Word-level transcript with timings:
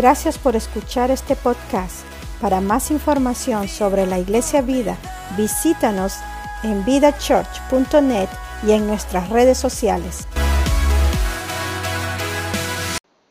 Gracias 0.00 0.38
por 0.38 0.56
escuchar 0.56 1.10
este 1.10 1.36
podcast. 1.36 2.06
Para 2.40 2.62
más 2.62 2.90
información 2.90 3.68
sobre 3.68 4.06
la 4.06 4.18
Iglesia 4.18 4.62
Vida, 4.62 4.96
visítanos 5.36 6.14
en 6.62 6.82
vidachurch.net 6.86 8.30
y 8.66 8.72
en 8.72 8.86
nuestras 8.86 9.28
redes 9.28 9.58
sociales. 9.58 10.26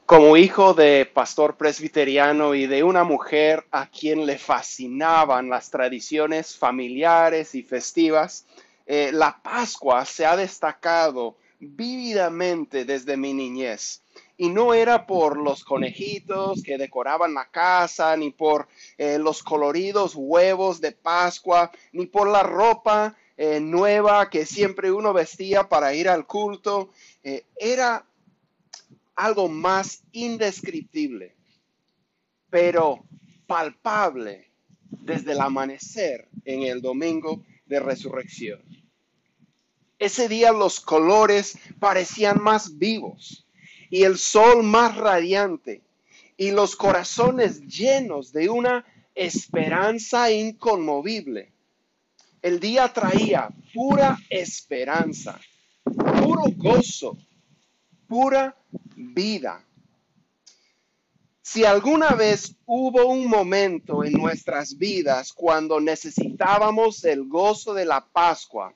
Como 0.06 0.38
hijo 0.38 0.76
de 0.76 1.10
pastor 1.12 1.58
presbiteriano 1.58 2.54
y 2.54 2.68
de 2.68 2.84
una 2.84 3.04
mujer 3.04 3.66
a 3.72 3.88
quien 3.88 4.28
le 4.28 4.38
fascinaban 4.38 5.50
las 5.50 5.72
tradiciones 5.72 6.56
familiares 6.56 7.56
y 7.56 7.64
festivas, 7.64 8.46
eh, 8.86 9.10
la 9.12 9.42
Pascua 9.42 10.06
se 10.06 10.24
ha 10.24 10.38
destacado 10.38 11.36
vívidamente 11.60 12.86
desde 12.86 13.18
mi 13.18 13.34
niñez. 13.34 14.04
Y 14.42 14.48
no 14.48 14.74
era 14.74 15.06
por 15.06 15.38
los 15.38 15.66
conejitos 15.66 16.64
que 16.64 16.78
decoraban 16.78 17.34
la 17.34 17.52
casa, 17.52 18.16
ni 18.16 18.32
por 18.32 18.70
eh, 18.98 19.20
los 19.20 19.44
coloridos 19.44 20.14
huevos 20.16 20.80
de 20.80 20.94
Pascua, 20.94 21.72
ni 21.92 22.06
por 22.06 22.30
la 22.30 22.42
ropa 22.42 23.18
eh, 23.36 23.60
nueva 23.60 24.30
que 24.30 24.46
siempre 24.46 24.94
uno 24.94 25.12
vestía 25.12 25.68
para 25.68 25.94
ir 25.94 26.08
al 26.08 26.26
culto. 26.26 26.92
era 27.58 28.06
algo 29.18 29.50
más 29.50 30.04
indescriptible, 30.14 31.36
pero 32.50 33.04
palpable 33.46 34.50
desde 34.90 35.34
el 35.34 35.42
amanecer 35.42 36.30
en 36.46 36.64
el 36.64 36.82
domingo 36.82 37.44
de 37.66 37.82
resurrección. 37.82 38.62
Ese 39.98 40.30
día 40.30 40.54
los 40.54 40.80
colores 40.80 41.60
parecían 41.78 42.42
más 42.42 42.78
vivos 42.78 43.46
y 43.90 44.04
el 44.04 44.18
sol 44.18 44.64
más 44.64 44.96
radiante 44.96 45.82
y 46.38 46.52
los 46.52 46.76
corazones 46.76 47.62
llenos 47.68 48.32
de 48.32 48.50
una 48.50 48.86
esperanza 49.16 50.32
inconmovible. 50.32 51.52
El 52.42 52.60
día 52.60 52.88
traía 52.94 53.50
pura 53.74 54.18
esperanza, 54.30 55.40
puro 55.84 56.44
gozo, 56.56 57.18
pura 58.08 58.56
vida. 58.96 59.66
Si 61.42 61.66
alguna 61.66 62.12
vez 62.12 62.56
hubo 62.66 63.08
un 63.08 63.28
momento 63.28 64.04
en 64.04 64.14
nuestras 64.14 64.78
vidas 64.78 65.34
cuando 65.34 65.82
necesitábamos 65.82 67.04
el 67.04 67.28
gozo 67.28 67.74
de 67.74 67.86
la 67.86 68.06
Pascua, 68.06 68.74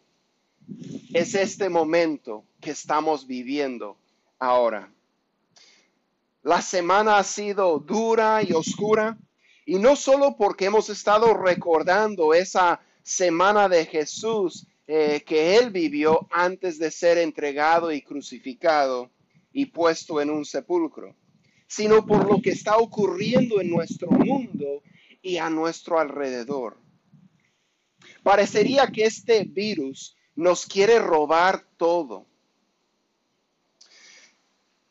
es 1.13 1.35
este 1.35 1.69
momento 1.69 2.43
que 2.59 2.71
estamos 2.71 3.27
viviendo 3.27 3.95
ahora. 4.39 4.91
La 6.43 6.61
semana 6.61 7.17
ha 7.17 7.23
sido 7.23 7.79
dura 7.79 8.43
y 8.43 8.51
oscura, 8.51 9.17
y 9.65 9.79
no 9.79 9.95
solo 9.95 10.35
porque 10.37 10.65
hemos 10.65 10.89
estado 10.89 11.33
recordando 11.33 12.33
esa 12.33 12.81
semana 13.01 13.69
de 13.69 13.85
Jesús 13.85 14.67
eh, 14.85 15.23
que 15.25 15.55
él 15.55 15.71
vivió 15.71 16.27
antes 16.29 16.77
de 16.79 16.91
ser 16.91 17.17
entregado 17.17 17.93
y 17.93 18.01
crucificado, 18.01 19.09
y 19.53 19.67
puesto 19.67 20.19
en 20.19 20.29
un 20.29 20.43
sepulcro, 20.43 21.15
sino 21.67 22.05
por 22.05 22.29
lo 22.29 22.41
que 22.41 22.49
está 22.49 22.75
ocurriendo 22.75 23.61
en 23.61 23.69
nuestro 23.69 24.09
mundo 24.09 24.83
y 25.21 25.37
a 25.37 25.49
nuestro 25.49 25.97
alrededor. 25.97 26.77
Parecería 28.21 28.87
que 28.87 29.05
este 29.05 29.45
virus 29.45 30.17
nos 30.35 30.65
quiere 30.65 30.99
robar 30.99 31.65
todo, 31.77 32.27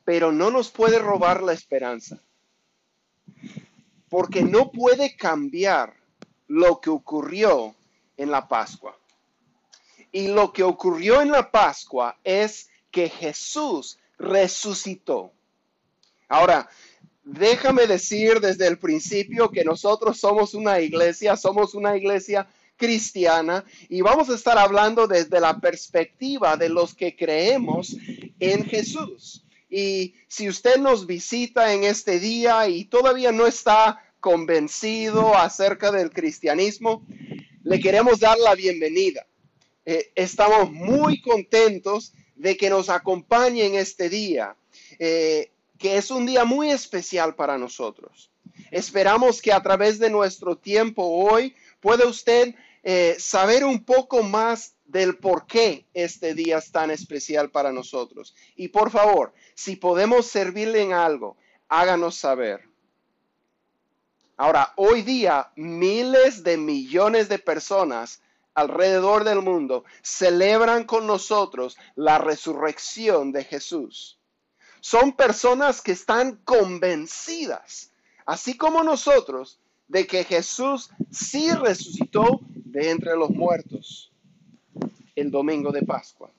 pero 0.05 0.33
no 0.33 0.51
nos 0.51 0.71
puede 0.71 0.99
robar 0.99 1.43
la 1.43 1.53
esperanza, 1.53 2.21
porque 4.09 4.43
no 4.43 4.71
puede 4.71 5.17
cambiar 5.17 5.95
lo 6.49 6.81
que 6.81 6.91
ocurrió 6.91 7.75
en 8.17 8.31
la 8.31 8.47
Pascua. 8.47 8.97
Y 10.11 10.29
lo 10.29 10.53
que 10.53 10.63
ocurrió 10.63 11.23
en 11.23 11.31
la 11.31 11.51
Pascua 11.51 12.19
es 12.23 12.69
que 12.91 13.09
Jesús 13.09 13.99
resucitó. 14.19 15.33
Ahora, 16.29 16.69
déjame 17.25 17.87
decir 17.87 18.41
desde 18.41 18.67
el 18.67 18.79
principio 18.79 19.51
que 19.51 19.65
nosotros 19.65 20.19
somos 20.19 20.55
una 20.55 20.81
iglesia, 20.81 21.37
somos 21.37 21.75
una 21.75 21.97
iglesia 21.97 22.47
cristiana 22.77 23.65
y 23.89 24.01
vamos 24.01 24.29
a 24.29 24.35
estar 24.35 24.59
hablando 24.59 25.07
desde 25.07 25.41
la 25.41 25.59
perspectiva 25.59 26.57
de 26.57 26.69
los 26.69 26.95
que 26.95 27.17
creemos 27.17 27.97
en 28.41 28.65
Jesús. 28.65 29.45
Y 29.73 30.17
si 30.29 30.51
usted 30.51 30.77
nos 30.77 31.07
visita 31.07 31.73
en 31.73 31.85
este 31.85 32.21
día 32.21 32.69
y 32.69 32.85
todavía 32.85 33.33
no 33.33 33.47
está 33.47 34.05
convencido 34.21 35.35
acerca 35.35 35.91
del 35.91 36.11
cristianismo, 36.11 37.07
le 37.65 37.81
queremos 37.81 38.21
dar 38.21 38.37
la 38.37 38.55
bienvenida. 38.55 39.27
Eh, 39.87 40.13
estamos 40.15 40.71
muy 40.71 41.23
contentos 41.23 42.13
de 42.37 42.59
que 42.59 42.69
nos 42.69 42.91
acompañe 42.91 43.65
en 43.65 43.77
este 43.77 44.11
día, 44.11 44.57
eh, 44.99 45.51
que 45.79 45.97
es 45.97 46.11
un 46.11 46.27
día 46.27 46.45
muy 46.45 46.71
especial 46.71 47.35
para 47.35 47.57
nosotros. 47.57 48.31
Esperamos 48.71 49.41
que 49.41 49.55
a 49.55 49.63
través 49.63 49.99
de 49.99 50.11
nuestro 50.11 50.55
tiempo 50.55 51.03
hoy 51.03 51.55
pueda 51.81 52.07
usted 52.07 52.55
eh, 52.83 53.17
saber 53.19 53.65
un 53.65 53.83
poco 53.83 54.23
más 54.23 54.75
del 54.93 55.17
por 55.17 55.47
qué 55.47 55.87
este 55.95 56.35
día 56.35 56.59
es 56.59 56.71
tan 56.71 56.91
especial 56.91 57.51
para 57.51 57.73
nosotros. 57.73 58.35
Y 58.57 58.69
por 58.69 58.91
favor, 58.91 59.33
si 59.55 59.77
podemos 59.77 60.27
servirle 60.27 60.83
en 60.83 60.93
algo, 60.93 61.39
háganos 61.69 62.17
saber. 62.17 62.69
Ahora, 64.37 64.75
hoy 64.77 65.01
día 65.01 65.51
miles 65.57 66.45
de 66.45 66.59
millones 66.59 67.31
de 67.31 67.39
personas 67.39 68.21
alrededor 68.53 69.25
del 69.25 69.41
mundo 69.41 69.85
celebran 70.03 70.85
con 70.85 71.07
nosotros 71.07 71.79
la 71.95 72.19
resurrección 72.19 73.33
de 73.33 73.45
Jesús. 73.45 74.19
Son 74.83 75.13
personas 75.13 75.81
que 75.81 75.93
están 75.93 76.37
convencidas, 76.45 77.93
así 78.27 78.59
como 78.59 78.83
nosotros, 78.83 79.59
de 79.89 80.07
que 80.07 80.25
Jesús 80.25 80.91
sí 81.11 81.51
resucitó 81.53 82.41
de 82.53 82.91
entre 82.91 83.17
los 83.17 83.31
muertos 83.31 84.12
el 85.15 85.31
domingo 85.31 85.73
de 85.73 85.83
Pascua. 85.83 86.31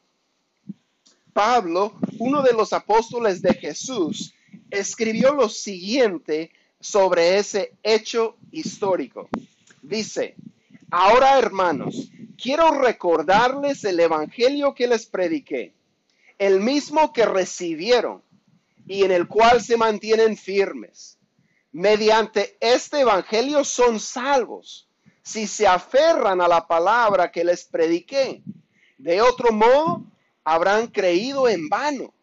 Pablo, 1.33 1.93
uno 2.19 2.41
de 2.41 2.53
los 2.53 2.73
apóstoles 2.73 3.41
de 3.41 3.53
Jesús, 3.53 4.33
escribió 4.69 5.33
lo 5.33 5.49
siguiente 5.49 6.51
sobre 6.79 7.37
ese 7.37 7.73
hecho 7.83 8.37
histórico. 8.51 9.29
Dice, 9.81 10.35
Ahora, 10.95 11.39
hermanos, 11.39 12.11
quiero 12.39 12.69
recordarles 12.79 13.83
el 13.83 13.99
Evangelio 13.99 14.75
que 14.75 14.85
les 14.85 15.07
prediqué, 15.07 15.73
el 16.37 16.59
mismo 16.59 17.11
que 17.11 17.25
recibieron 17.25 18.21
y 18.85 19.03
en 19.03 19.11
el 19.11 19.27
cual 19.27 19.63
se 19.63 19.75
mantienen 19.75 20.37
firmes. 20.37 21.17
Mediante 21.71 22.57
este 22.59 22.99
Evangelio 22.99 23.63
son 23.63 23.99
salvos 23.99 24.87
si 25.23 25.47
se 25.47 25.65
aferran 25.65 26.41
a 26.41 26.47
la 26.47 26.67
palabra 26.67 27.31
que 27.31 27.43
les 27.43 27.63
prediqué. 27.63 28.43
De 28.97 29.21
otro 29.21 29.51
modo, 29.51 30.03
habrán 30.43 30.87
creído 30.87 31.47
en 31.47 31.69
vano. 31.69 32.13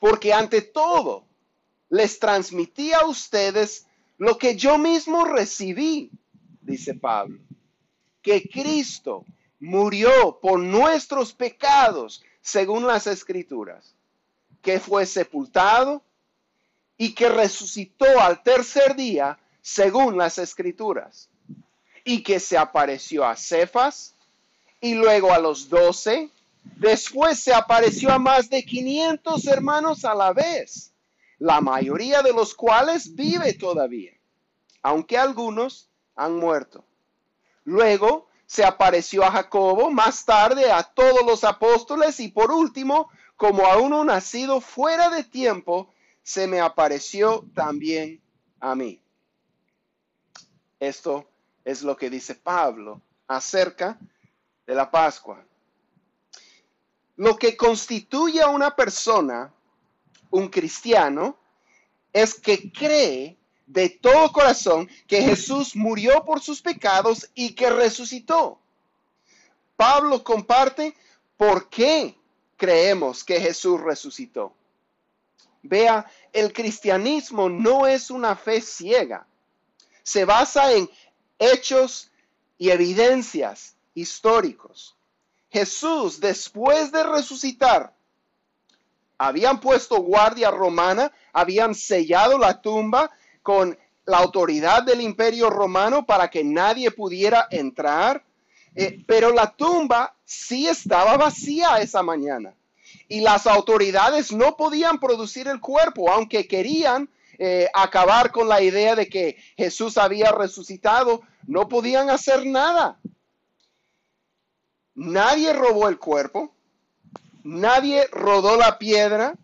Porque 0.00 0.32
ante 0.32 0.62
todo, 0.62 1.24
les 1.88 2.18
transmití 2.18 2.92
a 2.92 3.06
ustedes 3.06 3.86
lo 4.18 4.38
que 4.38 4.56
yo 4.56 4.78
mismo 4.78 5.24
recibí, 5.24 6.10
dice 6.60 6.94
Pablo 6.94 7.38
que 8.24 8.48
Cristo 8.48 9.26
murió 9.60 10.40
por 10.40 10.58
nuestros 10.58 11.34
pecados, 11.34 12.24
según 12.40 12.86
las 12.86 13.06
escrituras, 13.06 13.94
que 14.62 14.80
fue 14.80 15.04
sepultado 15.04 16.02
y 16.96 17.14
que 17.14 17.28
resucitó 17.28 18.06
al 18.18 18.42
tercer 18.42 18.96
día, 18.96 19.38
según 19.60 20.16
las 20.16 20.38
escrituras, 20.38 21.28
y 22.02 22.22
que 22.22 22.40
se 22.40 22.56
apareció 22.56 23.26
a 23.26 23.36
Cefas 23.36 24.14
y 24.84 24.92
luego 24.92 25.32
a 25.32 25.38
los 25.38 25.70
doce, 25.70 26.28
después 26.76 27.40
se 27.40 27.54
apareció 27.54 28.12
a 28.12 28.18
más 28.18 28.50
de 28.50 28.62
500 28.62 29.46
hermanos 29.46 30.04
a 30.04 30.14
la 30.14 30.34
vez, 30.34 30.92
la 31.38 31.62
mayoría 31.62 32.20
de 32.20 32.34
los 32.34 32.54
cuales 32.54 33.14
vive 33.14 33.54
todavía, 33.54 34.12
aunque 34.82 35.16
algunos 35.16 35.88
han 36.14 36.36
muerto. 36.36 36.84
Luego 37.64 38.28
se 38.44 38.62
apareció 38.62 39.24
a 39.24 39.30
Jacobo, 39.30 39.90
más 39.90 40.22
tarde 40.26 40.70
a 40.70 40.82
todos 40.82 41.24
los 41.24 41.44
apóstoles 41.44 42.20
y 42.20 42.28
por 42.28 42.50
último, 42.50 43.08
como 43.36 43.64
a 43.64 43.78
uno 43.78 44.04
nacido 44.04 44.60
fuera 44.60 45.08
de 45.08 45.24
tiempo, 45.24 45.88
se 46.22 46.46
me 46.46 46.60
apareció 46.60 47.46
también 47.54 48.20
a 48.60 48.74
mí. 48.74 49.00
Esto 50.78 51.26
es 51.64 51.80
lo 51.80 51.96
que 51.96 52.10
dice 52.10 52.34
Pablo 52.34 53.00
acerca 53.26 53.98
de 53.98 54.13
la 54.72 54.90
Pascua. 54.90 55.44
Lo 57.16 57.36
que 57.36 57.56
constituye 57.56 58.40
a 58.40 58.48
una 58.48 58.74
persona, 58.74 59.52
un 60.30 60.48
cristiano, 60.48 61.36
es 62.12 62.34
que 62.34 62.72
cree 62.72 63.36
de 63.66 63.88
todo 63.90 64.32
corazón 64.32 64.88
que 65.06 65.22
Jesús 65.22 65.76
murió 65.76 66.24
por 66.24 66.40
sus 66.40 66.60
pecados 66.60 67.28
y 67.34 67.54
que 67.54 67.70
resucitó. 67.70 68.58
Pablo 69.76 70.22
comparte 70.22 70.94
por 71.36 71.68
qué 71.68 72.16
creemos 72.56 73.24
que 73.24 73.40
Jesús 73.40 73.80
resucitó. 73.80 74.54
Vea, 75.62 76.08
el 76.32 76.52
cristianismo 76.52 77.48
no 77.48 77.86
es 77.86 78.10
una 78.10 78.36
fe 78.36 78.60
ciega. 78.60 79.26
Se 80.02 80.24
basa 80.24 80.72
en 80.72 80.88
hechos 81.38 82.10
y 82.58 82.70
evidencias 82.70 83.73
históricos. 83.94 84.96
Jesús, 85.50 86.20
después 86.20 86.90
de 86.90 87.04
resucitar, 87.04 87.94
habían 89.16 89.60
puesto 89.60 89.96
guardia 90.02 90.50
romana, 90.50 91.12
habían 91.32 91.74
sellado 91.74 92.38
la 92.38 92.60
tumba 92.60 93.10
con 93.42 93.78
la 94.06 94.18
autoridad 94.18 94.82
del 94.82 95.00
imperio 95.00 95.48
romano 95.50 96.04
para 96.04 96.28
que 96.28 96.44
nadie 96.44 96.90
pudiera 96.90 97.46
entrar, 97.50 98.22
eh, 98.74 99.02
pero 99.06 99.32
la 99.32 99.50
tumba 99.52 100.14
sí 100.24 100.66
estaba 100.66 101.16
vacía 101.16 101.78
esa 101.80 102.02
mañana 102.02 102.54
y 103.08 103.20
las 103.20 103.46
autoridades 103.46 104.32
no 104.32 104.56
podían 104.56 104.98
producir 104.98 105.48
el 105.48 105.60
cuerpo, 105.60 106.10
aunque 106.10 106.46
querían 106.46 107.08
eh, 107.38 107.68
acabar 107.74 108.30
con 108.30 108.48
la 108.48 108.62
idea 108.62 108.94
de 108.94 109.08
que 109.08 109.36
Jesús 109.56 109.98
había 109.98 110.32
resucitado, 110.32 111.22
no 111.46 111.68
podían 111.68 112.10
hacer 112.10 112.46
nada. 112.46 112.98
Nadie 114.94 115.52
robó 115.52 115.88
el 115.88 115.98
cuerpo, 115.98 116.54
nadie 117.42 118.06
rodó 118.12 118.56
la 118.56 118.78
piedra, 118.78 119.34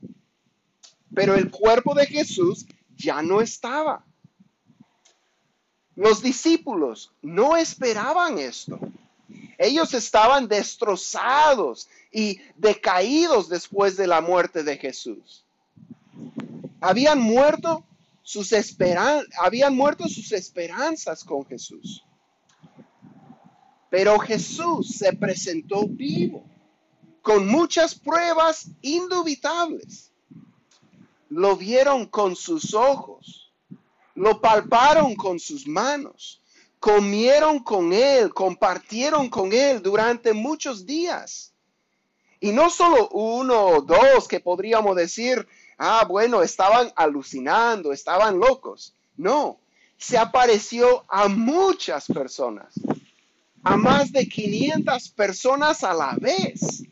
pero 1.15 1.35
el 1.35 1.51
cuerpo 1.51 1.95
de 1.95 2.07
Jesús 2.07 2.67
ya 2.97 3.23
no 3.23 3.41
estaba. 3.41 4.05
Los 5.97 6.23
discípulos 6.23 7.13
no 7.21 7.57
esperaban 7.57 8.39
esto. 8.39 8.79
Ellos 9.59 9.93
estaban 9.93 10.49
destrozados 10.49 11.89
y 12.11 12.41
decaídos 12.57 13.49
después 13.49 13.97
de 13.97 14.07
la 14.07 14.21
muerte 14.21 14.63
de 14.63 14.79
Jesús. 14.79 15.45
Habían 16.81 17.21
muerto 17.21 17.85
sus 18.23 18.53
esperan 18.53 19.25
habían 19.39 19.77
muerto 19.77 20.09
sus 20.09 20.33
esperanzas 20.33 21.25
con 21.25 21.45
Jesús. 21.45 22.05
Pero 23.91 24.19
Jesús 24.19 24.97
se 24.97 25.13
presentó 25.13 25.87
vivo, 25.87 26.45
con 27.23 27.47
muchas 27.47 27.95
pruebas 27.95 28.69
indubitables. 28.81 30.13
Lo 31.29 31.57
vieron 31.57 32.07
con 32.07 32.35
sus 32.37 32.73
ojos, 32.75 33.53
lo 34.15 34.41
palparon 34.41 35.15
con 35.15 35.39
sus 35.39 35.67
manos, 35.67 36.41
comieron 36.79 37.59
con 37.59 37.93
él, 37.93 38.33
compartieron 38.33 39.29
con 39.29 39.53
él 39.53 39.83
durante 39.83 40.33
muchos 40.33 40.87
días. 40.87 41.53
Y 42.41 42.53
no 42.53 42.71
solo 42.71 43.09
uno 43.11 43.67
o 43.67 43.83
dos 43.83 44.27
que 44.27 44.41
podríamos 44.41 44.97
decir, 44.97 45.47
ah, 45.77 46.05
bueno, 46.09 46.43
estaban 46.43 46.91
alucinando, 46.97 47.93
estaban 47.93 48.39
locos. 48.39 48.95
No, 49.17 49.61
se 49.99 50.17
apareció 50.17 51.05
a 51.09 51.29
muchas 51.29 52.07
personas, 52.07 52.73
a 53.63 53.77
más 53.77 54.13
de 54.13 54.29
500 54.29 55.09
personas 55.11 55.85
a 55.85 55.95
la 55.95 56.17
vez. 56.19 56.85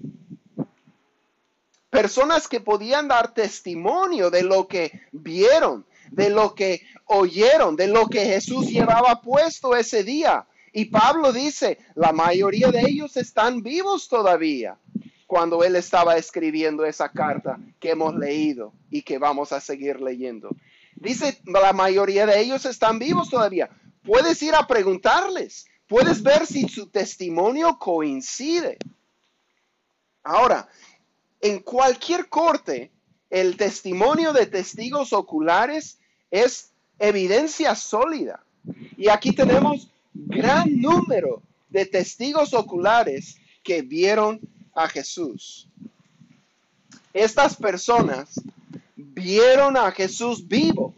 Personas 1.91 2.49
que 2.49 2.61
podían 2.61 3.09
dar 3.09 3.33
testimonio 3.33 4.31
de 4.31 4.43
lo 4.43 4.69
que 4.69 5.03
vieron, 5.13 5.87
de 6.11 6.31
lo 6.31 6.55
que 6.55 6.83
oyeron, 7.07 7.77
de 7.77 7.89
lo 7.89 8.09
que 8.09 8.25
Jesús 8.27 8.69
llevaba 8.69 9.21
puesto 9.23 9.75
ese 9.75 10.05
día. 10.05 10.47
Y 10.73 10.87
Pablo 10.87 11.33
dice, 11.33 11.79
la 11.95 12.13
mayoría 12.13 12.71
de 12.71 12.83
ellos 12.83 13.17
están 13.17 13.63
vivos 13.63 14.09
todavía 14.09 14.77
cuando 15.27 15.63
él 15.63 15.77
estaba 15.77 16.17
escribiendo 16.17 16.85
esa 16.87 17.11
carta 17.11 17.59
que 17.79 17.91
hemos 17.91 18.15
leído 18.15 18.73
y 18.91 19.03
que 19.03 19.19
vamos 19.19 19.53
a 19.53 19.61
seguir 19.61 20.01
leyendo. 20.01 20.51
Dice, 20.95 21.41
la 21.45 21.73
mayoría 21.73 22.27
de 22.27 22.41
ellos 22.41 22.65
están 22.65 22.99
vivos 22.99 23.29
todavía. 23.31 23.69
Puedes 24.03 24.43
ir 24.43 24.55
a 24.55 24.67
preguntarles, 24.67 25.67
puedes 25.89 26.23
ver 26.23 26.47
si 26.47 26.69
su 26.69 26.87
testimonio 26.87 27.79
coincide. 27.79 28.79
Ahora, 30.23 30.69
en 31.41 31.61
cualquier 31.61 32.29
corte, 32.29 32.91
el 33.31 33.57
testimonio 33.57 34.33
de 34.33 34.47
testigos 34.47 35.13
oculares 35.13 35.99
es 36.31 36.71
evidencia 36.99 37.75
sólida. 37.75 38.45
Y 38.97 39.09
aquí 39.09 39.33
tenemos 39.33 39.89
gran 40.13 40.81
número 40.81 41.43
de 41.69 41.87
testigos 41.87 42.55
oculares 42.55 43.37
que 43.63 43.83
vieron 43.83 44.41
a 44.75 44.89
Jesús. 44.89 45.69
Estas 47.13 47.57
personas 47.57 48.41
vieron 48.97 49.77
a 49.77 49.91
Jesús 49.93 50.47
vivo 50.47 50.95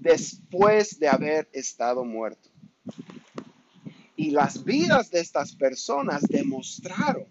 después 0.00 0.98
de 0.98 1.08
haber 1.08 1.48
estado 1.52 2.04
muerto. 2.04 2.51
Y 4.22 4.30
las 4.30 4.62
vidas 4.62 5.10
de 5.10 5.18
estas 5.18 5.52
personas 5.52 6.22
demostraron 6.22 7.26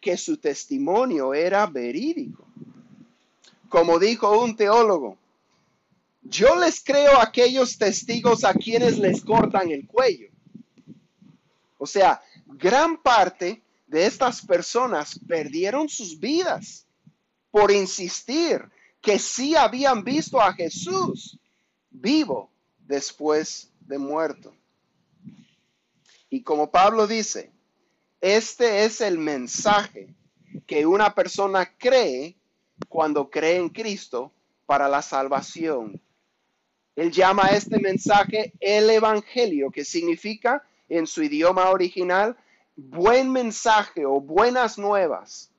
que 0.00 0.16
su 0.16 0.36
testimonio 0.36 1.32
era 1.32 1.64
verídico. 1.66 2.44
Como 3.68 4.00
dijo 4.00 4.42
un 4.42 4.56
teólogo, 4.56 5.16
yo 6.22 6.56
les 6.58 6.82
creo 6.82 7.20
a 7.20 7.22
aquellos 7.22 7.78
testigos 7.78 8.42
a 8.42 8.52
quienes 8.52 8.98
les 8.98 9.22
cortan 9.22 9.70
el 9.70 9.86
cuello. 9.86 10.26
O 11.78 11.86
sea, 11.86 12.20
gran 12.46 13.00
parte 13.00 13.62
de 13.86 14.04
estas 14.04 14.44
personas 14.44 15.16
perdieron 15.28 15.88
sus 15.88 16.18
vidas 16.18 16.84
por 17.52 17.70
insistir 17.70 18.60
que 19.00 19.20
sí 19.20 19.54
habían 19.54 20.02
visto 20.02 20.40
a 20.40 20.52
Jesús 20.52 21.38
vivo 21.92 22.50
después 22.80 23.70
de 23.82 23.98
muerto. 23.98 24.52
Y 26.34 26.42
como 26.42 26.70
Pablo 26.70 27.06
dice, 27.06 27.52
este 28.20 28.84
es 28.84 29.00
el 29.00 29.18
mensaje 29.18 30.14
que 30.66 30.86
una 30.86 31.14
persona 31.14 31.76
cree 31.78 32.36
cuando 32.88 33.30
cree 33.30 33.56
en 33.56 33.68
Cristo 33.68 34.32
para 34.66 34.88
la 34.88 35.02
salvación 35.02 36.00
él 36.96 37.10
llama 37.10 37.46
a 37.46 37.56
este 37.56 37.80
mensaje 37.80 38.52
el 38.60 38.88
Evangelio, 38.88 39.70
que 39.70 39.84
significa 39.84 40.62
en 40.88 41.06
su 41.06 41.22
idioma 41.22 41.70
original 41.70 42.36
buen 42.76 43.30
mensaje 43.30 44.06
o 44.06 44.20
buenas 44.20 44.78
nuevas. 44.78 45.50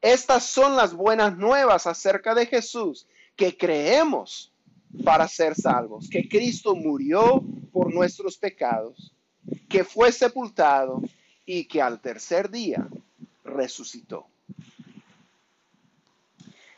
Estas 0.00 0.44
son 0.44 0.76
las 0.76 0.94
buenas 0.94 1.36
nuevas 1.36 1.86
acerca 1.86 2.34
de 2.34 2.46
Jesús 2.46 3.06
que 3.36 3.56
creemos 3.56 4.52
para 5.04 5.26
ser 5.28 5.54
salvos, 5.54 6.08
que 6.08 6.28
Cristo 6.28 6.74
murió 6.74 7.42
por 7.72 7.92
nuestros 7.92 8.36
pecados, 8.38 9.12
que 9.68 9.84
fue 9.84 10.12
sepultado 10.12 11.02
y 11.46 11.64
que 11.64 11.80
al 11.82 12.00
tercer 12.00 12.50
día 12.50 12.86
resucitó. 13.44 14.26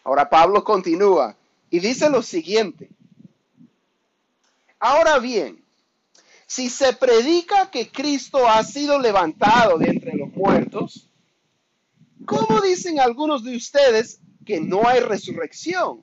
Ahora 0.04 0.28
Pablo 0.28 0.64
continúa 0.64 1.36
y 1.70 1.78
dice 1.80 2.10
lo 2.10 2.22
siguiente, 2.22 2.88
Ahora 4.84 5.20
bien, 5.20 5.62
si 6.44 6.68
se 6.68 6.92
predica 6.92 7.70
que 7.70 7.88
Cristo 7.88 8.48
ha 8.48 8.64
sido 8.64 8.98
levantado 8.98 9.78
de 9.78 9.86
entre 9.86 10.16
los 10.16 10.32
muertos, 10.32 11.08
¿cómo 12.26 12.60
dicen 12.60 12.98
algunos 12.98 13.44
de 13.44 13.56
ustedes 13.56 14.18
que 14.44 14.60
no 14.60 14.84
hay 14.88 14.98
resurrección? 14.98 16.00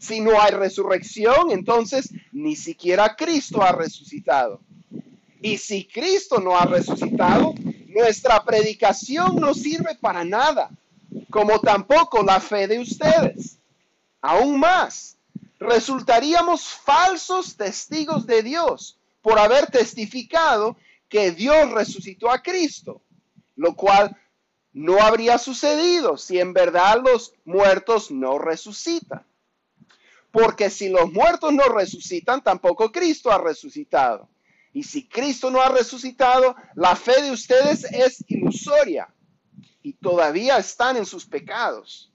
Si 0.00 0.18
no 0.18 0.40
hay 0.40 0.50
resurrección, 0.50 1.52
entonces 1.52 2.10
ni 2.32 2.56
siquiera 2.56 3.14
Cristo 3.14 3.62
ha 3.62 3.70
resucitado. 3.70 4.60
Y 5.44 5.58
si 5.58 5.84
Cristo 5.84 6.40
no 6.40 6.58
ha 6.58 6.64
resucitado, 6.64 7.52
nuestra 7.88 8.42
predicación 8.42 9.36
no 9.36 9.52
sirve 9.52 9.94
para 9.94 10.24
nada, 10.24 10.70
como 11.28 11.60
tampoco 11.60 12.22
la 12.22 12.40
fe 12.40 12.66
de 12.66 12.78
ustedes. 12.78 13.58
Aún 14.22 14.58
más, 14.58 15.18
resultaríamos 15.58 16.68
falsos 16.68 17.58
testigos 17.58 18.26
de 18.26 18.42
Dios 18.42 18.96
por 19.20 19.38
haber 19.38 19.66
testificado 19.66 20.78
que 21.10 21.30
Dios 21.32 21.70
resucitó 21.72 22.30
a 22.30 22.42
Cristo, 22.42 23.02
lo 23.54 23.76
cual 23.76 24.16
no 24.72 24.98
habría 24.98 25.36
sucedido 25.36 26.16
si 26.16 26.40
en 26.40 26.54
verdad 26.54 27.02
los 27.04 27.34
muertos 27.44 28.10
no 28.10 28.38
resucitan. 28.38 29.26
Porque 30.30 30.70
si 30.70 30.88
los 30.88 31.12
muertos 31.12 31.52
no 31.52 31.64
resucitan, 31.64 32.42
tampoco 32.42 32.90
Cristo 32.90 33.30
ha 33.30 33.36
resucitado. 33.36 34.26
Y 34.74 34.82
si 34.82 35.08
Cristo 35.08 35.50
no 35.50 35.62
ha 35.62 35.68
resucitado, 35.68 36.56
la 36.74 36.96
fe 36.96 37.22
de 37.22 37.30
ustedes 37.30 37.84
es 37.84 38.24
ilusoria 38.26 39.08
y 39.82 39.92
todavía 39.92 40.58
están 40.58 40.96
en 40.96 41.06
sus 41.06 41.24
pecados. 41.24 42.12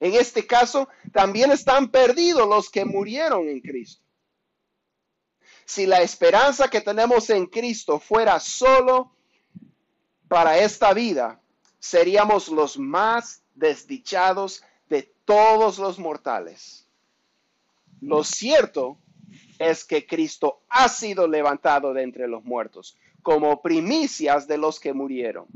En 0.00 0.14
este 0.14 0.46
caso, 0.46 0.88
también 1.12 1.52
están 1.52 1.90
perdidos 1.90 2.48
los 2.48 2.70
que 2.70 2.86
murieron 2.86 3.48
en 3.48 3.60
Cristo. 3.60 4.02
Si 5.66 5.84
la 5.84 6.00
esperanza 6.00 6.68
que 6.68 6.80
tenemos 6.80 7.28
en 7.28 7.46
Cristo 7.46 8.00
fuera 8.00 8.40
solo 8.40 9.12
para 10.28 10.58
esta 10.58 10.94
vida, 10.94 11.38
seríamos 11.78 12.48
los 12.48 12.78
más 12.78 13.42
desdichados 13.54 14.62
de 14.88 15.02
todos 15.26 15.78
los 15.78 15.98
mortales. 15.98 16.86
Lo 18.00 18.24
cierto 18.24 18.98
es 19.58 19.84
que 19.84 20.06
Cristo 20.06 20.62
ha 20.68 20.88
sido 20.88 21.26
levantado 21.28 21.92
de 21.92 22.02
entre 22.02 22.28
los 22.28 22.44
muertos 22.44 22.96
como 23.22 23.60
primicias 23.60 24.46
de 24.46 24.58
los 24.58 24.78
que 24.78 24.92
murieron, 24.92 25.46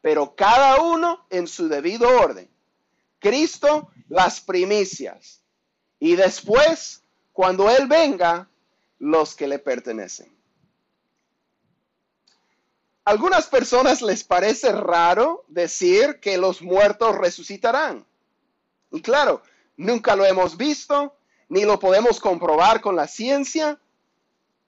pero 0.00 0.34
cada 0.34 0.82
uno 0.82 1.26
en 1.30 1.46
su 1.46 1.68
debido 1.68 2.08
orden. 2.08 2.50
Cristo 3.18 3.90
las 4.08 4.40
primicias 4.40 5.42
y 5.98 6.16
después, 6.16 7.02
cuando 7.32 7.70
Él 7.70 7.86
venga, 7.86 8.48
los 8.98 9.34
que 9.34 9.46
le 9.46 9.58
pertenecen. 9.58 10.32
Algunas 13.04 13.46
personas 13.46 14.00
les 14.02 14.22
parece 14.22 14.70
raro 14.72 15.44
decir 15.48 16.20
que 16.20 16.36
los 16.38 16.62
muertos 16.62 17.16
resucitarán. 17.16 18.06
Y 18.92 19.00
claro, 19.00 19.42
nunca 19.76 20.14
lo 20.14 20.24
hemos 20.24 20.56
visto, 20.56 21.16
ni 21.52 21.66
lo 21.66 21.78
podemos 21.78 22.18
comprobar 22.18 22.80
con 22.80 22.96
la 22.96 23.06
ciencia. 23.06 23.78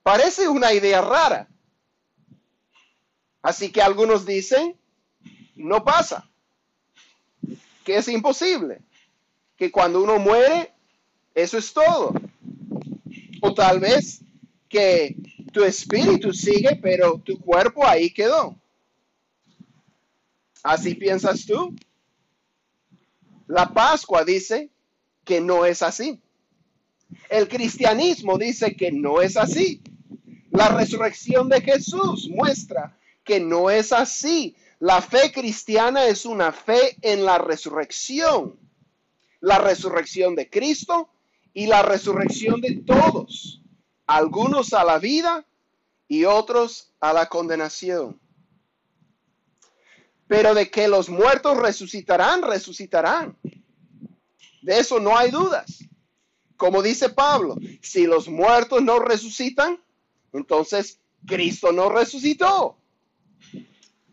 Parece 0.02 0.48
una 0.48 0.74
idea 0.74 1.00
rara. 1.00 1.48
Así 3.40 3.72
que 3.72 3.80
algunos 3.80 4.26
dicen, 4.26 4.76
no 5.54 5.82
pasa, 5.82 6.28
que 7.86 7.96
es 7.96 8.06
imposible, 8.08 8.82
que 9.56 9.72
cuando 9.72 10.02
uno 10.02 10.18
muere, 10.18 10.74
eso 11.34 11.56
es 11.56 11.72
todo. 11.72 12.12
O 13.40 13.54
tal 13.54 13.80
vez 13.80 14.20
que 14.68 15.16
tu 15.54 15.64
espíritu 15.64 16.34
sigue, 16.34 16.78
pero 16.82 17.18
tu 17.18 17.40
cuerpo 17.40 17.86
ahí 17.86 18.12
quedó. 18.12 18.54
¿Así 20.62 20.94
piensas 20.94 21.46
tú? 21.46 21.74
La 23.46 23.72
Pascua 23.72 24.22
dice 24.22 24.68
que 25.24 25.40
no 25.40 25.64
es 25.64 25.80
así. 25.80 26.20
El 27.28 27.48
cristianismo 27.48 28.38
dice 28.38 28.76
que 28.76 28.92
no 28.92 29.20
es 29.20 29.36
así. 29.36 29.82
La 30.50 30.68
resurrección 30.68 31.48
de 31.48 31.60
Jesús 31.60 32.28
muestra 32.30 32.96
que 33.24 33.40
no 33.40 33.70
es 33.70 33.92
así. 33.92 34.56
La 34.78 35.00
fe 35.00 35.32
cristiana 35.32 36.06
es 36.06 36.26
una 36.26 36.52
fe 36.52 36.96
en 37.02 37.24
la 37.24 37.38
resurrección. 37.38 38.58
La 39.40 39.58
resurrección 39.58 40.34
de 40.34 40.48
Cristo 40.48 41.08
y 41.52 41.66
la 41.66 41.82
resurrección 41.82 42.60
de 42.60 42.82
todos. 42.86 43.62
Algunos 44.06 44.72
a 44.74 44.84
la 44.84 44.98
vida 44.98 45.44
y 46.06 46.24
otros 46.24 46.92
a 47.00 47.12
la 47.12 47.28
condenación. 47.28 48.20
Pero 50.26 50.54
de 50.54 50.70
que 50.70 50.88
los 50.88 51.08
muertos 51.08 51.56
resucitarán, 51.56 52.42
resucitarán. 52.42 53.36
De 54.62 54.78
eso 54.78 55.00
no 55.00 55.16
hay 55.16 55.30
dudas. 55.30 55.84
Como 56.64 56.80
dice 56.80 57.10
Pablo, 57.10 57.58
si 57.82 58.06
los 58.06 58.26
muertos 58.26 58.82
no 58.82 58.98
resucitan, 58.98 59.78
entonces 60.32 60.98
Cristo 61.26 61.72
no 61.72 61.90
resucitó. 61.90 62.78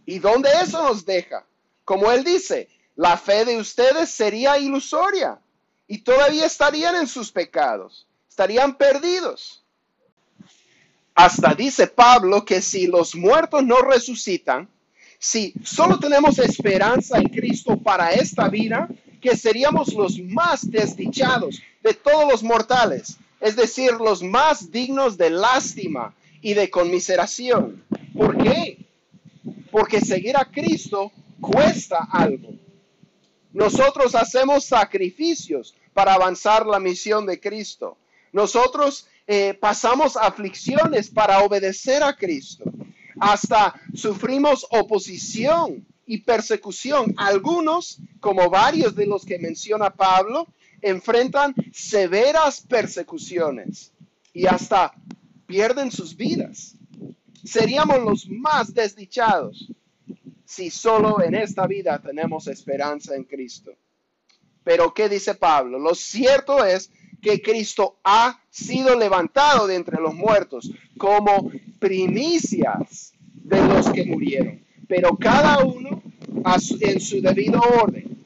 ¿Y 0.06 0.20
dónde 0.20 0.50
eso 0.62 0.84
nos 0.84 1.06
deja? 1.06 1.46
Como 1.86 2.12
él 2.12 2.26
dice, 2.26 2.68
la 2.98 3.16
fe 3.16 3.46
de 3.46 3.56
ustedes 3.56 4.10
sería 4.10 4.58
ilusoria 4.58 5.40
y 5.88 6.00
todavía 6.00 6.46
estarían 6.46 6.98
en 6.98 7.08
sus 7.08 7.32
pecados, 7.32 8.06
estarían 8.28 8.76
perdidos. 8.76 9.64
Hasta 11.16 11.54
dice 11.54 11.88
Pablo 11.88 12.44
que 12.44 12.62
si 12.62 12.86
los 12.86 13.16
muertos 13.16 13.64
no 13.64 13.78
resucitan, 13.78 14.68
si 15.18 15.54
solo 15.64 15.98
tenemos 15.98 16.38
esperanza 16.38 17.18
en 17.18 17.30
Cristo 17.30 17.78
para 17.78 18.12
esta 18.12 18.50
vida, 18.50 18.90
que 19.22 19.38
seríamos 19.38 19.94
los 19.94 20.20
más 20.20 20.70
desdichados 20.70 21.62
de 21.84 21.94
todos 21.94 22.30
los 22.30 22.44
mortales, 22.44 23.18
es 23.40 23.56
decir, 23.56 23.94
los 23.94 24.22
más 24.24 24.72
dignos 24.72 25.18
de 25.18 25.30
lástima 25.30 26.14
y 26.42 26.54
de 26.54 26.70
conmiseración. 26.70 27.84
¿Por 28.14 28.38
qué? 28.38 28.78
Porque 29.72 30.02
seguir 30.02 30.36
a 30.36 30.46
Cristo 30.46 31.12
cuesta 31.40 32.08
algo. 32.12 32.50
Nosotros 33.54 34.16
hacemos 34.16 34.66
sacrificios 34.66 35.76
para 35.94 36.14
avanzar 36.14 36.66
la 36.66 36.80
misión 36.80 37.26
de 37.26 37.40
Cristo. 37.40 37.98
Nosotros 38.32 39.08
eh, 39.28 39.54
pasamos 39.54 40.18
aflicciones 40.18 41.10
para 41.10 41.40
obedecer 41.40 42.02
a 42.02 42.16
Cristo. 42.16 42.64
Hasta 43.20 43.76
sufrimos 43.94 44.66
oposición 44.72 45.86
y 46.12 46.18
persecución. 46.18 47.14
Algunos, 47.16 48.00
como 48.20 48.50
varios 48.50 48.94
de 48.96 49.06
los 49.06 49.24
que 49.24 49.40
menciona 49.40 49.92
Pablo, 49.92 50.46
enfrentan 50.82 51.56
severas 51.72 52.60
persecuciones 52.60 53.94
y 54.34 54.46
hasta 54.46 54.94
pierden 55.48 55.90
sus 55.90 56.18
vidas. 56.18 56.76
Seríamos 57.46 58.02
los 58.02 58.28
más 58.28 58.74
desdichados 58.74 59.72
si 60.44 60.70
solo 60.70 61.24
en 61.24 61.34
esta 61.34 61.66
vida 61.66 61.98
tenemos 62.02 62.48
esperanza 62.48 63.16
en 63.16 63.24
Cristo. 63.24 63.72
Pero 64.66 64.94
¿qué 64.94 65.08
dice 65.08 65.36
Pablo? 65.36 65.80
Lo 65.80 65.96
cierto 65.96 66.66
es 66.66 66.92
que 67.22 67.42
Cristo 67.42 68.02
ha 68.04 68.42
sido 68.50 69.00
levantado 69.00 69.66
de 69.66 69.76
entre 69.76 70.02
los 70.02 70.14
muertos 70.14 70.70
como 70.98 71.50
primicias 71.80 73.14
de 73.34 73.66
los 73.66 73.90
que 73.92 74.04
murieron. 74.04 74.62
Pero 74.90 75.16
cada 75.16 75.64
uno 75.64 76.01
en 76.80 77.00
su 77.00 77.22
debido 77.22 77.60
orden. 77.60 78.26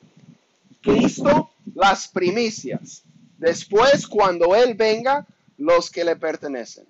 Cristo 0.81 1.49
las 1.73 2.07
primicias. 2.07 3.03
Después, 3.37 4.07
cuando 4.07 4.55
Él 4.55 4.75
venga, 4.75 5.25
los 5.57 5.89
que 5.89 6.03
le 6.03 6.15
pertenecen. 6.15 6.85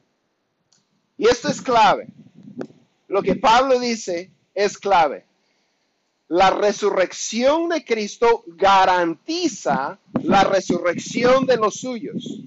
Y 1.18 1.28
esto 1.28 1.50
es 1.50 1.62
clave. 1.62 2.08
Lo 3.08 3.22
que 3.22 3.36
Pablo 3.36 3.80
dice 3.80 4.30
es 4.54 4.78
clave. 4.78 5.24
La 6.28 6.50
resurrección 6.50 7.70
de 7.70 7.86
Cristo 7.86 8.44
garantiza 8.48 10.00
la 10.24 10.44
resurrección 10.44 11.46
de 11.46 11.58
los 11.58 11.76
suyos. 11.76 12.42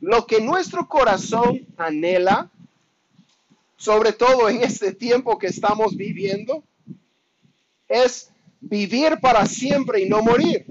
Lo 0.00 0.26
que 0.26 0.40
nuestro 0.40 0.88
corazón 0.88 1.66
anhela, 1.76 2.50
sobre 3.76 4.12
todo 4.12 4.48
en 4.48 4.62
este 4.62 4.92
tiempo 4.92 5.38
que 5.38 5.46
estamos 5.46 5.96
viviendo, 5.96 6.64
es 7.92 8.30
vivir 8.58 9.18
para 9.20 9.44
siempre 9.44 10.00
y 10.00 10.08
no 10.08 10.22
morir. 10.22 10.64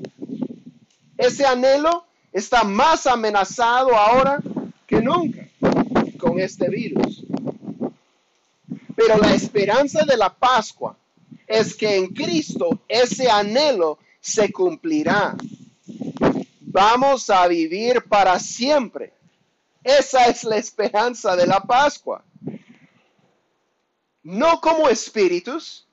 Ese 1.18 1.46
anhelo 1.46 2.04
está 2.34 2.64
más 2.64 3.06
amenazado 3.06 3.96
ahora 3.96 4.42
que 4.88 5.02
nunca 5.02 5.48
con 6.18 6.40
este 6.40 6.68
virus. 6.68 7.24
Pero 8.96 9.18
la 9.18 9.36
esperanza 9.36 10.04
de 10.04 10.18
la 10.18 10.34
Pascua 10.34 10.98
es 11.46 11.76
que 11.76 11.96
en 11.96 12.08
Cristo 12.08 12.80
ese 12.88 13.30
anhelo 13.30 14.00
se 14.20 14.52
cumplirá. 14.52 15.36
Vamos 16.60 17.30
a 17.30 17.48
vivir 17.48 18.04
para 18.04 18.40
siempre. 18.40 19.14
Esa 19.84 20.26
es 20.26 20.44
la 20.44 20.58
esperanza 20.58 21.36
de 21.36 21.46
la 21.46 21.60
Pascua. 21.60 22.24
No 24.24 24.60
como 24.60 24.90
espíritus, 24.90 25.86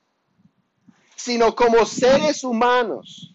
sino 1.19 1.55
como 1.55 1.85
seres 1.85 2.45
humanos, 2.45 3.35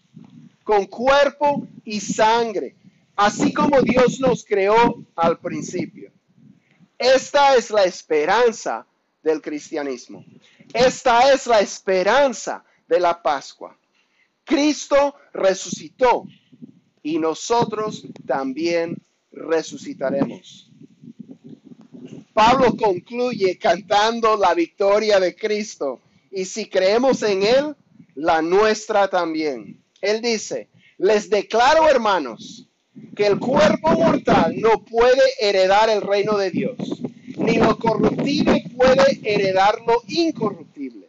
con 0.64 0.86
cuerpo 0.86 1.68
y 1.84 2.00
sangre, 2.00 2.76
así 3.14 3.52
como 3.52 3.82
Dios 3.82 4.18
nos 4.20 4.42
creó 4.44 5.04
al 5.14 5.38
principio. 5.38 6.10
Esta 6.98 7.54
es 7.56 7.70
la 7.70 7.84
esperanza 7.84 8.86
del 9.22 9.42
cristianismo. 9.42 10.24
Esta 10.72 11.30
es 11.32 11.46
la 11.46 11.60
esperanza 11.60 12.64
de 12.88 13.00
la 13.00 13.22
Pascua. 13.22 13.76
Cristo 14.44 15.14
resucitó 15.34 16.24
y 17.02 17.18
nosotros 17.18 18.06
también 18.26 18.96
resucitaremos. 19.30 20.70
Pablo 22.32 22.74
concluye 22.76 23.58
cantando 23.58 24.38
la 24.38 24.54
victoria 24.54 25.20
de 25.20 25.36
Cristo 25.36 26.00
y 26.34 26.46
si 26.46 26.68
creemos 26.68 27.22
en 27.22 27.44
Él, 27.44 27.76
la 28.16 28.42
nuestra 28.42 29.08
también. 29.08 29.80
Él 30.00 30.20
dice, 30.20 30.68
les 30.98 31.30
declaro 31.30 31.88
hermanos, 31.88 32.68
que 33.14 33.26
el 33.26 33.38
cuerpo 33.38 33.92
mortal 33.92 34.54
no 34.60 34.84
puede 34.84 35.22
heredar 35.40 35.88
el 35.88 36.02
reino 36.02 36.36
de 36.36 36.50
Dios, 36.50 36.76
ni 37.36 37.56
lo 37.58 37.78
corruptible 37.78 38.64
puede 38.76 39.20
heredar 39.22 39.80
lo 39.86 40.02
incorruptible. 40.08 41.08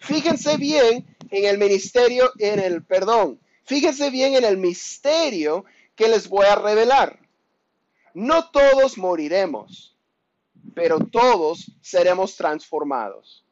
Fíjense 0.00 0.58
bien 0.58 1.06
en 1.30 1.44
el 1.46 1.56
ministerio, 1.56 2.30
en 2.38 2.60
el 2.60 2.82
perdón. 2.84 3.40
Fíjese 3.64 4.10
bien 4.10 4.34
en 4.34 4.44
el 4.44 4.58
misterio 4.58 5.64
que 5.94 6.08
les 6.08 6.28
voy 6.28 6.46
a 6.46 6.56
revelar. 6.56 7.18
No 8.12 8.50
todos 8.50 8.98
moriremos, 8.98 9.96
pero 10.74 10.98
todos 10.98 11.72
seremos 11.80 12.36
transformados. 12.36 13.44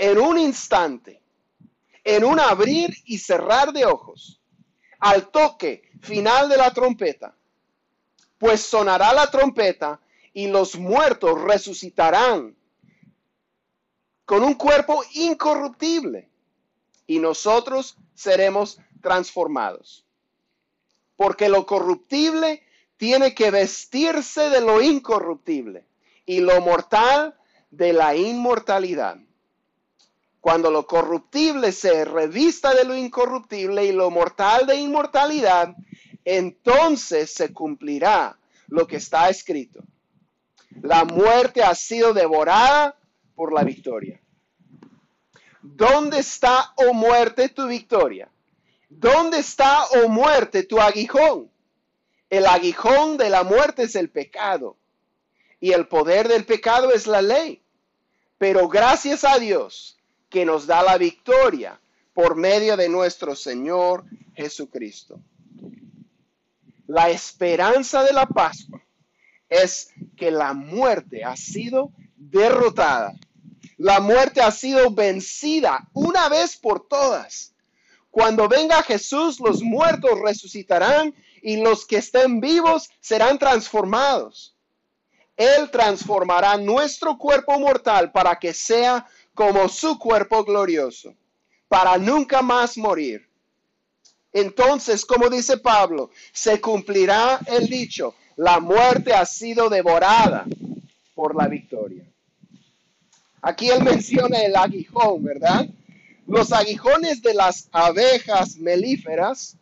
En 0.00 0.18
un 0.18 0.38
instante, 0.38 1.20
en 2.02 2.24
un 2.24 2.40
abrir 2.40 2.88
y 3.04 3.18
cerrar 3.18 3.70
de 3.70 3.84
ojos, 3.84 4.40
al 4.98 5.30
toque 5.30 5.90
final 6.00 6.48
de 6.48 6.56
la 6.56 6.72
trompeta, 6.72 7.36
pues 8.38 8.62
sonará 8.62 9.12
la 9.12 9.30
trompeta 9.30 10.00
y 10.32 10.46
los 10.48 10.74
muertos 10.76 11.38
resucitarán 11.42 12.56
con 14.24 14.42
un 14.42 14.54
cuerpo 14.54 15.04
incorruptible 15.12 16.30
y 17.06 17.18
nosotros 17.18 17.98
seremos 18.14 18.80
transformados. 19.02 20.06
Porque 21.14 21.50
lo 21.50 21.66
corruptible 21.66 22.62
tiene 22.96 23.34
que 23.34 23.50
vestirse 23.50 24.48
de 24.48 24.62
lo 24.62 24.80
incorruptible 24.80 25.84
y 26.24 26.40
lo 26.40 26.58
mortal 26.62 27.38
de 27.70 27.92
la 27.92 28.16
inmortalidad. 28.16 29.18
Cuando 30.40 30.70
lo 30.70 30.86
corruptible 30.86 31.70
se 31.70 32.04
revista 32.04 32.74
de 32.74 32.84
lo 32.84 32.96
incorruptible 32.96 33.84
y 33.84 33.92
lo 33.92 34.10
mortal 34.10 34.66
de 34.66 34.76
inmortalidad, 34.76 35.74
entonces 36.24 37.32
se 37.32 37.52
cumplirá 37.52 38.38
lo 38.68 38.86
que 38.86 38.96
está 38.96 39.28
escrito. 39.28 39.82
La 40.80 41.04
muerte 41.04 41.62
ha 41.62 41.74
sido 41.74 42.14
devorada 42.14 42.96
por 43.34 43.52
la 43.52 43.64
victoria. 43.64 44.20
¿Dónde 45.60 46.20
está, 46.20 46.72
oh 46.76 46.94
muerte, 46.94 47.50
tu 47.50 47.66
victoria? 47.66 48.30
¿Dónde 48.88 49.40
está, 49.40 49.84
oh 49.86 50.08
muerte, 50.08 50.62
tu 50.62 50.80
aguijón? 50.80 51.50
El 52.30 52.46
aguijón 52.46 53.18
de 53.18 53.28
la 53.28 53.42
muerte 53.42 53.82
es 53.82 53.94
el 53.94 54.08
pecado 54.08 54.78
y 55.58 55.72
el 55.72 55.86
poder 55.86 56.28
del 56.28 56.46
pecado 56.46 56.92
es 56.92 57.06
la 57.06 57.20
ley. 57.20 57.62
Pero 58.38 58.68
gracias 58.68 59.24
a 59.24 59.38
Dios 59.38 59.99
que 60.30 60.44
nos 60.46 60.66
da 60.66 60.82
la 60.82 60.96
victoria 60.96 61.78
por 62.14 62.36
medio 62.36 62.76
de 62.76 62.88
nuestro 62.88 63.34
Señor 63.34 64.04
Jesucristo. 64.34 65.20
La 66.86 67.10
esperanza 67.10 68.02
de 68.02 68.12
la 68.12 68.26
Pascua 68.26 68.82
es 69.48 69.90
que 70.16 70.30
la 70.30 70.54
muerte 70.54 71.24
ha 71.24 71.36
sido 71.36 71.92
derrotada. 72.16 73.12
La 73.76 74.00
muerte 74.00 74.40
ha 74.40 74.50
sido 74.50 74.90
vencida 74.90 75.88
una 75.92 76.28
vez 76.28 76.56
por 76.56 76.86
todas. 76.86 77.54
Cuando 78.10 78.48
venga 78.48 78.82
Jesús, 78.82 79.40
los 79.40 79.62
muertos 79.62 80.20
resucitarán 80.20 81.14
y 81.42 81.56
los 81.62 81.86
que 81.86 81.96
estén 81.96 82.40
vivos 82.40 82.90
serán 83.00 83.38
transformados. 83.38 84.56
Él 85.36 85.70
transformará 85.70 86.56
nuestro 86.58 87.16
cuerpo 87.16 87.58
mortal 87.58 88.12
para 88.12 88.38
que 88.38 88.52
sea 88.52 89.06
como 89.34 89.68
su 89.68 89.98
cuerpo 89.98 90.44
glorioso, 90.44 91.14
para 91.68 91.98
nunca 91.98 92.42
más 92.42 92.76
morir. 92.76 93.28
Entonces, 94.32 95.04
como 95.04 95.28
dice 95.28 95.58
Pablo, 95.58 96.10
se 96.32 96.60
cumplirá 96.60 97.40
el 97.46 97.68
dicho, 97.68 98.14
la 98.36 98.60
muerte 98.60 99.12
ha 99.12 99.26
sido 99.26 99.68
devorada 99.68 100.46
por 101.14 101.34
la 101.34 101.48
victoria. 101.48 102.04
Aquí 103.42 103.70
él 103.70 103.82
menciona 103.82 104.38
el 104.38 104.54
aguijón, 104.54 105.22
¿verdad? 105.22 105.66
Los 106.26 106.52
aguijones 106.52 107.22
de 107.22 107.34
las 107.34 107.68
abejas 107.72 108.56
melíferas 108.56 109.56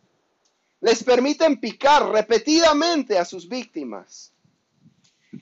les 0.81 1.03
permiten 1.03 1.57
picar 1.59 2.09
repetidamente 2.09 3.17
a 3.17 3.25
sus 3.25 3.47
víctimas. 3.47 4.31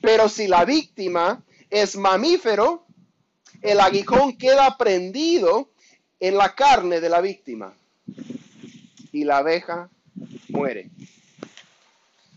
Pero 0.00 0.28
si 0.28 0.46
la 0.46 0.64
víctima 0.64 1.42
es 1.70 1.96
mamífero, 1.96 2.84
el 3.62 3.80
aguijón 3.80 4.36
queda 4.36 4.76
prendido 4.76 5.70
en 6.20 6.36
la 6.36 6.54
carne 6.54 7.00
de 7.00 7.08
la 7.08 7.20
víctima 7.20 7.74
y 9.12 9.24
la 9.24 9.38
abeja 9.38 9.88
muere. 10.48 10.90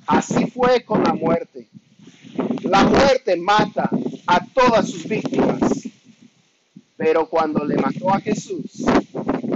Así 0.08 0.48
fue 0.48 0.84
con 0.84 1.04
la 1.04 1.14
muerte. 1.14 1.68
La 2.64 2.84
muerte 2.84 3.36
mata 3.36 3.90
a 4.26 4.46
todas 4.46 4.90
sus 4.90 5.08
víctimas. 5.08 5.62
Pero 6.98 7.28
cuando 7.28 7.66
le 7.66 7.78
mató 7.78 8.14
a 8.14 8.20
Jesús, 8.20 8.84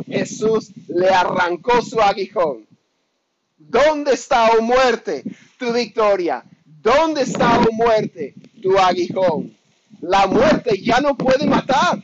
Jesús 0.08 0.72
le 0.88 1.10
arrancó 1.10 1.82
su 1.82 2.02
aguijón. 2.02 2.66
¿Dónde 3.58 4.14
está, 4.14 4.52
oh 4.52 4.62
muerte, 4.62 5.24
tu 5.58 5.72
victoria? 5.72 6.44
¿Dónde 6.66 7.22
está, 7.22 7.60
oh 7.60 7.72
muerte, 7.72 8.34
tu 8.62 8.78
aguijón? 8.78 9.55
La 10.02 10.28
muerte 10.28 10.82
ya 10.82 11.00
no 11.00 11.16
puede 11.16 11.46
matar. 11.46 12.02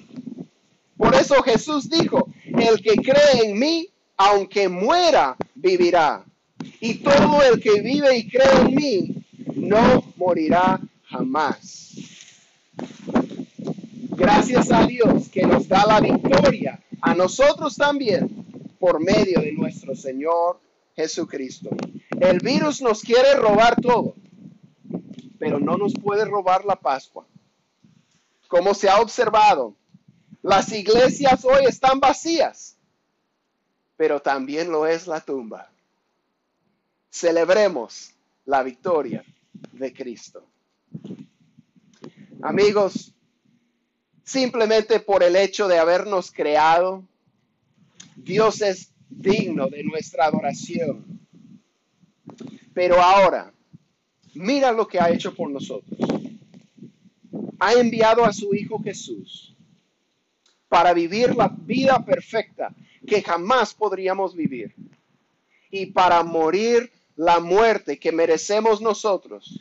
Por 0.98 1.16
eso 1.16 1.42
Jesús 1.44 1.90
dijo, 1.90 2.30
el 2.46 2.82
que 2.82 2.96
cree 2.96 3.46
en 3.46 3.58
mí, 3.58 3.88
aunque 4.18 4.70
muera, 4.70 5.36
vivirá. 5.56 6.24
Y 6.80 6.96
todo 6.96 7.42
el 7.42 7.60
que 7.60 7.82
vive 7.82 8.18
y 8.18 8.30
cree 8.30 8.62
en 8.62 8.76
mí, 8.76 9.26
no 9.56 10.04
morirá 10.16 10.80
jamás. 11.06 11.96
Gracias 14.16 14.72
a 14.72 14.86
Dios 14.86 15.30
que 15.30 15.44
nos 15.44 15.68
da 15.68 15.86
la 15.88 16.00
victoria 16.00 16.80
a 17.02 17.16
nosotros 17.16 17.76
también 17.76 18.46
por 18.80 19.04
medio 19.04 19.42
de 19.42 19.52
nuestro 19.54 19.96
Señor 19.96 20.60
Jesucristo. 20.96 21.70
El 22.20 22.40
virus 22.40 22.82
nos 22.82 23.02
quiere 23.02 23.34
robar 23.36 23.82
todo, 23.82 24.16
pero 25.40 25.60
no 25.60 25.78
nos 25.78 25.94
puede 25.94 26.26
robar 26.26 26.66
la 26.66 26.76
Pascua. 26.76 27.26
Como 28.52 28.74
se 28.74 28.90
ha 28.90 29.00
observado, 29.00 29.78
las 30.42 30.74
iglesias 30.74 31.46
hoy 31.46 31.64
están 31.70 32.02
vacías, 32.02 32.76
pero 33.96 34.22
también 34.22 34.70
lo 34.70 34.86
es 34.86 35.08
la 35.08 35.22
tumba. 35.22 35.72
Celebremos 37.10 38.14
la 38.44 38.62
victoria 38.62 39.24
de 39.72 39.94
Cristo. 39.94 40.44
Amigos, 42.42 43.14
simplemente 44.26 45.00
por 45.00 45.24
el 45.24 45.38
hecho 45.38 45.70
de 45.70 45.80
habernos 45.80 46.30
creado, 46.30 47.06
Dios 48.18 48.62
es 48.62 48.92
digno 49.10 49.68
de 49.68 49.82
nuestra 49.86 50.26
adoración. 50.26 51.06
Pero 52.74 53.02
ahora, 53.02 53.54
mira 54.34 54.74
lo 54.74 54.90
que 54.90 55.00
ha 55.00 55.10
hecho 55.10 55.34
por 55.34 55.50
nosotros. 55.50 56.11
Ha 57.64 57.74
enviado 57.74 58.26
a 58.26 58.34
su 58.34 58.56
Hijo 58.56 58.82
Jesús 58.82 59.54
para 60.68 60.96
vivir 60.96 61.36
la 61.36 61.48
vida 61.48 62.04
perfecta 62.04 62.74
que 63.06 63.22
jamás 63.22 63.76
podríamos 63.76 64.36
vivir 64.36 64.74
y 65.70 65.86
para 65.86 66.24
morir 66.24 66.92
la 67.16 67.40
muerte 67.40 68.00
que 68.00 68.12
merecemos 68.12 68.82
nosotros 68.82 69.60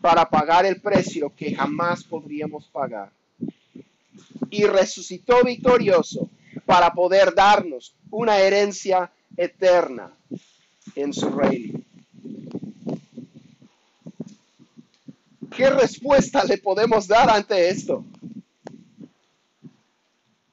para 0.00 0.30
pagar 0.30 0.64
el 0.64 0.80
precio 0.80 1.32
que 1.34 1.52
jamás 1.52 2.04
podríamos 2.04 2.68
pagar. 2.68 3.10
Y 4.48 4.62
resucitó 4.62 5.42
victorioso 5.42 6.30
para 6.64 6.92
poder 6.92 7.34
darnos 7.34 7.92
una 8.08 8.38
herencia 8.38 9.10
eterna 9.36 10.12
en 10.94 11.12
su 11.12 11.28
reino. 11.28 11.80
¿Qué 15.56 15.68
respuesta 15.68 16.44
le 16.44 16.58
podemos 16.58 17.06
dar 17.06 17.28
ante 17.28 17.68
esto? 17.68 18.04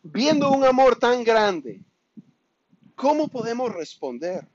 Viendo 0.03 0.51
un 0.51 0.63
amor 0.65 0.97
tan 0.97 1.23
grande, 1.23 1.81
¿cómo 2.95 3.27
podemos 3.27 3.73
responder? 3.73 4.45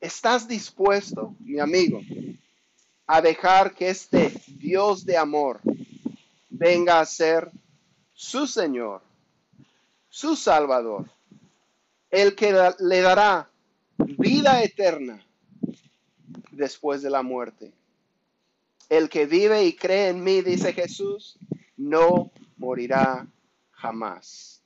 ¿Estás 0.00 0.46
dispuesto, 0.46 1.34
mi 1.40 1.58
amigo, 1.60 2.00
a 3.06 3.22
dejar 3.22 3.74
que 3.74 3.88
este 3.88 4.32
Dios 4.46 5.04
de 5.04 5.16
amor 5.16 5.60
venga 6.50 7.00
a 7.00 7.06
ser 7.06 7.50
su 8.12 8.46
Señor, 8.46 9.00
su 10.08 10.36
Salvador, 10.36 11.08
el 12.10 12.34
que 12.34 12.52
le 12.80 13.00
dará 13.00 13.48
vida 13.96 14.62
eterna 14.62 15.24
después 16.50 17.02
de 17.02 17.10
la 17.10 17.22
muerte. 17.22 17.72
El 18.92 19.08
que 19.08 19.24
vive 19.24 19.64
y 19.64 19.74
cree 19.74 20.10
en 20.10 20.22
mí, 20.22 20.42
dice 20.42 20.74
Jesús, 20.74 21.38
no 21.78 22.30
morirá 22.58 23.26
jamás. 23.70 24.60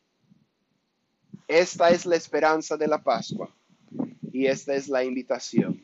Esta 1.47 1.91
es 1.91 2.05
la 2.07 2.17
esperanza 2.17 2.77
de 2.77 2.89
la 2.89 3.01
Pascua 3.01 3.49
y 4.33 4.47
esta 4.47 4.75
es 4.75 4.89
la 4.89 5.05
invitación. 5.05 5.81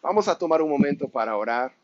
Vamos 0.00 0.26
a 0.26 0.38
tomar 0.38 0.62
un 0.62 0.70
momento 0.70 1.06
para 1.06 1.36
orar. 1.36 1.74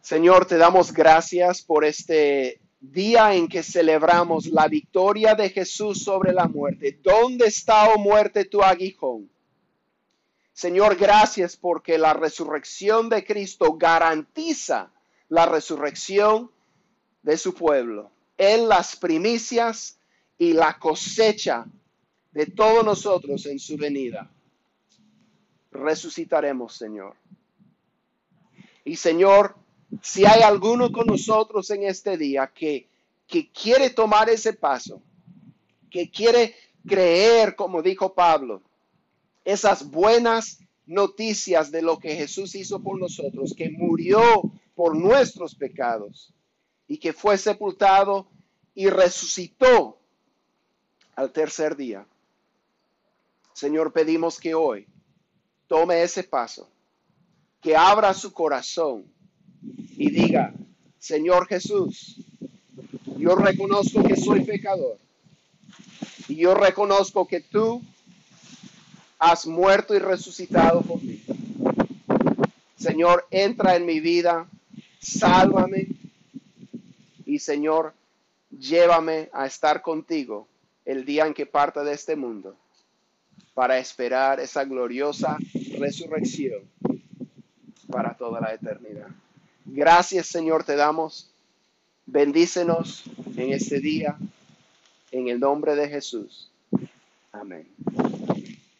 Señor, 0.00 0.46
te 0.46 0.56
damos 0.56 0.92
gracias 0.92 1.62
por 1.62 1.84
este 1.84 2.58
día 2.80 3.36
en 3.36 3.46
que 3.46 3.62
celebramos 3.62 4.46
la 4.46 4.66
victoria 4.66 5.36
de 5.36 5.48
Jesús 5.48 6.02
sobre 6.02 6.32
la 6.32 6.48
muerte. 6.48 6.98
¿Dónde 7.04 7.46
está, 7.46 7.88
oh 7.90 7.98
muerte, 8.00 8.44
tu 8.44 8.64
aguijón? 8.64 9.30
Señor, 10.56 10.96
gracias 10.96 11.54
porque 11.54 11.98
la 11.98 12.14
resurrección 12.14 13.10
de 13.10 13.26
Cristo 13.26 13.74
garantiza 13.74 14.90
la 15.28 15.44
resurrección 15.44 16.50
de 17.22 17.36
su 17.36 17.52
pueblo. 17.52 18.10
En 18.38 18.66
las 18.66 18.96
primicias 18.96 19.98
y 20.38 20.54
la 20.54 20.78
cosecha 20.78 21.66
de 22.32 22.46
todos 22.46 22.82
nosotros 22.86 23.44
en 23.44 23.58
su 23.58 23.76
venida. 23.76 24.30
Resucitaremos, 25.72 26.74
Señor. 26.74 27.16
Y 28.82 28.96
Señor, 28.96 29.56
si 30.00 30.24
hay 30.24 30.40
alguno 30.40 30.90
con 30.90 31.06
nosotros 31.06 31.68
en 31.68 31.82
este 31.82 32.16
día 32.16 32.46
que, 32.46 32.88
que 33.26 33.50
quiere 33.50 33.90
tomar 33.90 34.30
ese 34.30 34.54
paso, 34.54 35.02
que 35.90 36.10
quiere 36.10 36.54
creer, 36.86 37.54
como 37.56 37.82
dijo 37.82 38.14
Pablo, 38.14 38.62
esas 39.46 39.88
buenas 39.88 40.58
noticias 40.86 41.70
de 41.70 41.80
lo 41.80 42.00
que 42.00 42.16
Jesús 42.16 42.56
hizo 42.56 42.82
por 42.82 42.98
nosotros, 42.98 43.54
que 43.56 43.70
murió 43.70 44.20
por 44.74 44.96
nuestros 44.96 45.54
pecados 45.54 46.34
y 46.88 46.98
que 46.98 47.12
fue 47.12 47.38
sepultado 47.38 48.26
y 48.74 48.88
resucitó 48.88 49.98
al 51.14 51.30
tercer 51.30 51.76
día. 51.76 52.04
Señor, 53.52 53.92
pedimos 53.92 54.40
que 54.40 54.54
hoy 54.54 54.88
tome 55.68 56.02
ese 56.02 56.24
paso, 56.24 56.68
que 57.62 57.76
abra 57.76 58.14
su 58.14 58.32
corazón 58.32 59.04
y 59.96 60.10
diga, 60.10 60.52
Señor 60.98 61.46
Jesús, 61.46 62.16
yo 63.16 63.36
reconozco 63.36 64.02
que 64.02 64.16
soy 64.16 64.44
pecador 64.44 64.98
y 66.26 66.34
yo 66.34 66.54
reconozco 66.54 67.28
que 67.28 67.40
tú 67.40 67.80
has 69.18 69.46
muerto 69.46 69.94
y 69.94 69.98
resucitado 69.98 70.82
por 70.82 71.02
mí. 71.02 71.22
Señor, 72.76 73.26
entra 73.30 73.76
en 73.76 73.86
mi 73.86 74.00
vida, 74.00 74.46
sálvame 75.00 75.88
y 77.24 77.38
Señor, 77.38 77.94
llévame 78.50 79.28
a 79.32 79.46
estar 79.46 79.82
contigo 79.82 80.46
el 80.84 81.04
día 81.04 81.26
en 81.26 81.34
que 81.34 81.46
parta 81.46 81.82
de 81.82 81.94
este 81.94 82.16
mundo 82.16 82.56
para 83.54 83.78
esperar 83.78 84.38
esa 84.38 84.64
gloriosa 84.64 85.36
resurrección 85.78 86.62
para 87.88 88.14
toda 88.14 88.40
la 88.40 88.52
eternidad. 88.52 89.08
Gracias 89.64 90.26
Señor 90.26 90.64
te 90.64 90.76
damos. 90.76 91.30
Bendícenos 92.08 93.02
en 93.36 93.52
este 93.52 93.80
día, 93.80 94.16
en 95.10 95.26
el 95.26 95.40
nombre 95.40 95.74
de 95.74 95.88
Jesús. 95.88 96.50
Amén. 97.32 97.66